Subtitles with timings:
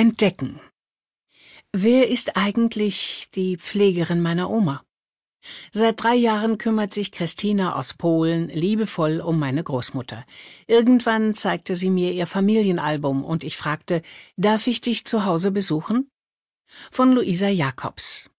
[0.00, 0.58] Entdecken.
[1.74, 4.82] Wer ist eigentlich die Pflegerin meiner Oma?
[5.72, 10.24] Seit drei Jahren kümmert sich Christina aus Polen liebevoll um meine Großmutter.
[10.66, 14.00] Irgendwann zeigte sie mir ihr Familienalbum und ich fragte,
[14.38, 16.10] darf ich dich zu Hause besuchen?
[16.90, 18.30] Von Luisa Jacobs.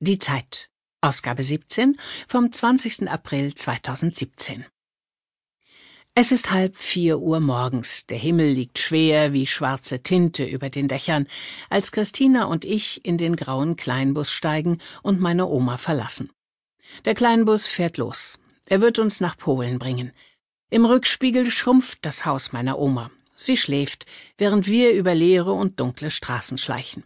[0.00, 0.68] Die Zeit.
[1.00, 1.98] Ausgabe 17
[2.28, 3.08] vom 20.
[3.08, 4.66] April 2017.
[6.18, 10.88] Es ist halb vier Uhr morgens, der Himmel liegt schwer wie schwarze Tinte über den
[10.88, 11.26] Dächern,
[11.68, 16.30] als Christina und ich in den grauen Kleinbus steigen und meine Oma verlassen.
[17.04, 18.38] Der Kleinbus fährt los.
[18.64, 20.10] Er wird uns nach Polen bringen.
[20.70, 23.10] Im Rückspiegel schrumpft das Haus meiner Oma.
[23.36, 24.06] Sie schläft,
[24.38, 27.04] während wir über leere und dunkle Straßen schleichen.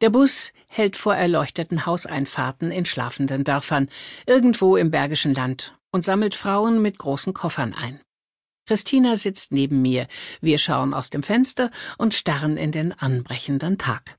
[0.00, 3.88] Der Bus hält vor erleuchteten Hauseinfahrten in schlafenden Dörfern,
[4.26, 8.00] irgendwo im Bergischen Land, und sammelt Frauen mit großen Koffern ein.
[8.68, 10.08] Christina sitzt neben mir,
[10.42, 14.18] wir schauen aus dem Fenster und starren in den anbrechenden Tag.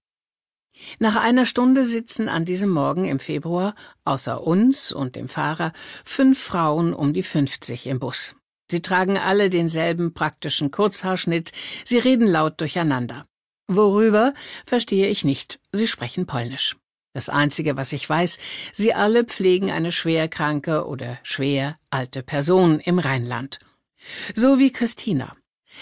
[0.98, 3.76] Nach einer Stunde sitzen an diesem Morgen im Februar,
[4.06, 5.72] außer uns und dem Fahrer,
[6.04, 8.36] fünf Frauen um die fünfzig im Bus.
[8.72, 11.52] Sie tragen alle denselben praktischen Kurzhaarschnitt,
[11.86, 13.28] sie reden laut durcheinander.
[13.68, 14.34] Worüber,
[14.66, 16.76] verstehe ich nicht, sie sprechen Polnisch.
[17.14, 18.40] Das Einzige, was ich weiß,
[18.72, 23.60] sie alle pflegen eine schwerkranke oder schwer alte Person im Rheinland.
[24.34, 25.36] So wie Christina.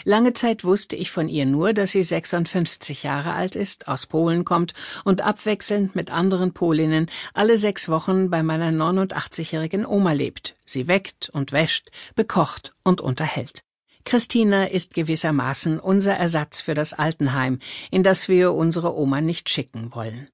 [0.04, 4.46] Lange Zeit wusste ich von ihr nur, dass sie 56 Jahre alt ist, aus Polen
[4.46, 4.74] kommt
[5.06, 11.30] und abwechselnd mit anderen Polinnen alle sechs Wochen bei meiner 89-jährigen Oma lebt, sie weckt
[11.30, 13.64] und wäscht, bekocht und unterhält.
[14.06, 17.60] Christina ist gewissermaßen unser Ersatz für das Altenheim,
[17.92, 20.30] in das wir unsere Oma nicht schicken wollen.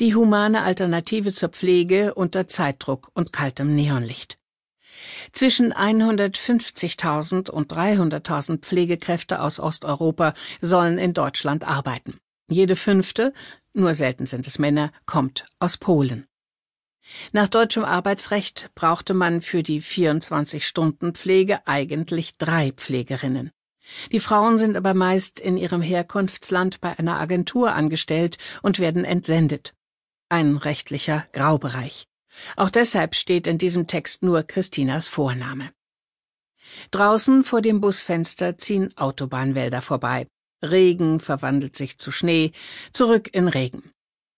[0.00, 4.38] Die humane Alternative zur Pflege unter Zeitdruck und kaltem Neonlicht.
[5.32, 12.18] Zwischen 150.000 und 300.000 Pflegekräfte aus Osteuropa sollen in Deutschland arbeiten.
[12.48, 13.32] Jede fünfte,
[13.72, 16.26] nur selten sind es Männer, kommt aus Polen.
[17.32, 23.50] Nach deutschem Arbeitsrecht brauchte man für die 24-Stunden-Pflege eigentlich drei Pflegerinnen.
[24.10, 29.74] Die Frauen sind aber meist in ihrem Herkunftsland bei einer Agentur angestellt und werden entsendet.
[30.28, 32.08] Ein rechtlicher Graubereich.
[32.56, 35.70] Auch deshalb steht in diesem Text nur Christinas Vorname.
[36.90, 40.26] Draußen vor dem Busfenster ziehen Autobahnwälder vorbei.
[40.62, 42.52] Regen verwandelt sich zu Schnee,
[42.92, 43.90] zurück in Regen.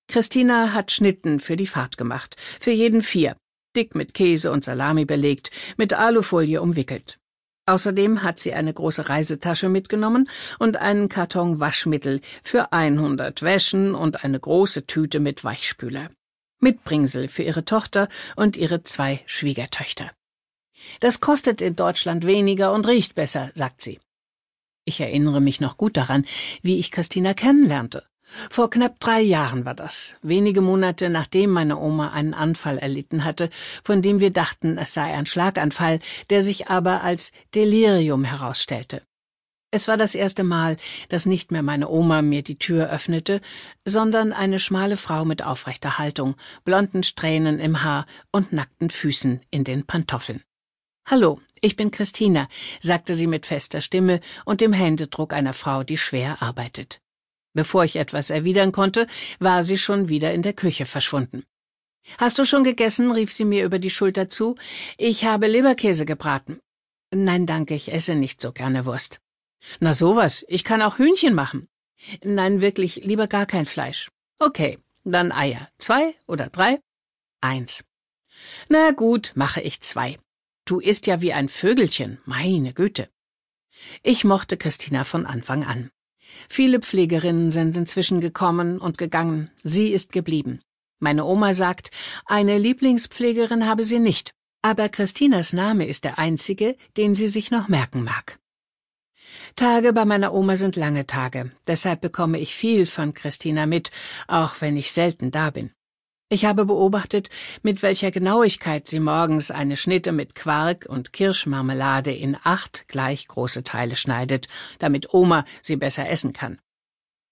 [0.09, 3.37] Christina hat Schnitten für die Fahrt gemacht, für jeden vier,
[3.77, 7.19] dick mit Käse und Salami belegt, mit Alufolie umwickelt.
[7.67, 14.25] Außerdem hat sie eine große Reisetasche mitgenommen und einen Karton Waschmittel für 100 Wäschen und
[14.25, 16.09] eine große Tüte mit Weichspüler.
[16.61, 20.11] Mitbringsel für ihre Tochter und ihre zwei Schwiegertöchter.
[21.01, 24.01] Das kostet in Deutschland weniger und riecht besser, sagt sie.
[24.85, 26.25] Ich erinnere mich noch gut daran,
[26.63, 28.05] wie ich Christina kennenlernte.
[28.51, 33.49] Vor knapp drei Jahren war das, wenige Monate nachdem meine Oma einen Anfall erlitten hatte,
[33.83, 39.03] von dem wir dachten, es sei ein Schlaganfall, der sich aber als Delirium herausstellte.
[39.71, 40.79] Es war das erste Mal,
[41.11, 43.43] dass nicht mehr meine Oma mir die Tür öffnete,
[43.85, 49.65] sondern eine schmale Frau mit aufrechter Haltung, blonden Strähnen im Haar und nackten Füßen in
[49.65, 50.43] den Pantoffeln.
[51.07, 52.49] Hallo, ich bin Christina,
[52.81, 57.03] sagte sie mit fester Stimme und dem Händedruck einer Frau, die schwer arbeitet.
[57.53, 59.07] Bevor ich etwas erwidern konnte,
[59.39, 61.45] war sie schon wieder in der Küche verschwunden.
[62.17, 63.13] Hast du schon gegessen?
[63.13, 64.55] rief sie mir über die Schulter zu.
[64.97, 66.59] Ich habe Leberkäse gebraten.
[67.15, 69.21] Nein, danke, ich esse nicht so gerne Wurst.
[69.81, 71.69] Na sowas, ich kann auch Hühnchen machen.
[72.23, 74.11] Nein, wirklich, lieber gar kein Fleisch.
[74.39, 75.69] Okay, dann Eier.
[75.79, 76.81] Zwei oder drei?
[77.41, 77.85] Eins.
[78.69, 80.19] Na gut, mache ich zwei.
[80.65, 83.09] Du isst ja wie ein Vögelchen, meine Güte.
[84.03, 85.91] Ich mochte Christina von Anfang an.
[86.49, 90.61] Viele Pflegerinnen sind inzwischen gekommen und gegangen, sie ist geblieben.
[91.01, 91.91] Meine Oma sagt,
[92.27, 97.69] eine Lieblingspflegerin habe sie nicht, aber Christinas Name ist der einzige, den sie sich noch
[97.69, 98.39] merken mag.
[99.57, 103.91] Tage bei meiner Oma sind lange Tage, deshalb bekomme ich viel von Christina mit,
[104.27, 105.71] auch wenn ich selten da bin.
[106.31, 107.31] Ich habe beobachtet,
[107.63, 113.65] mit welcher Genauigkeit sie morgens eine Schnitte mit Quark und Kirschmarmelade in acht gleich große
[113.65, 114.47] Teile schneidet,
[114.79, 116.59] damit Oma sie besser essen kann.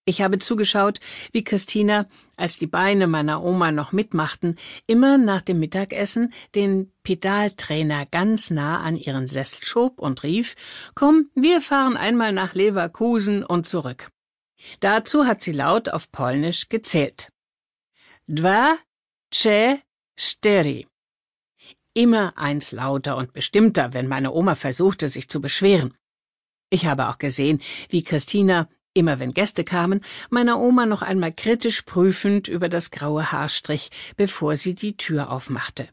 [0.08, 1.00] Ich habe zugeschaut,
[1.32, 2.06] wie Christina,
[2.36, 4.56] als die Beine meiner Oma noch mitmachten,
[4.86, 10.54] immer nach dem Mittagessen den Pedaltrainer ganz nah an ihren Sessel schob und rief,
[10.94, 14.12] Komm, wir fahren einmal nach Leverkusen und zurück.
[14.78, 17.32] Dazu hat sie laut auf Polnisch gezählt.
[18.28, 18.78] Dwa,
[19.32, 19.80] tse,
[20.16, 20.86] steri.
[21.94, 25.94] Immer eins lauter und bestimmter, wenn meine Oma versuchte, sich zu beschweren.
[26.70, 30.00] Ich habe auch gesehen, wie Christina immer wenn Gäste kamen,
[30.30, 35.30] meiner Oma noch einmal kritisch prüfend über das graue Haar strich, bevor sie die Tür
[35.30, 35.88] aufmachte.